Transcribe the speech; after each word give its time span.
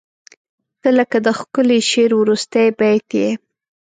•ته 0.81 0.89
لکه 0.97 1.17
د 1.25 1.27
ښکلي 1.39 1.79
شعر 1.91 2.11
وروستی 2.17 2.65
بیت 2.79 3.09
یې. 3.19 3.29